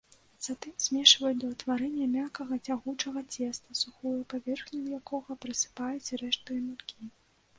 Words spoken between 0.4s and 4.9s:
Затым змешваюць да ўтварэння мяккага, цягучага цеста, сухую паверхню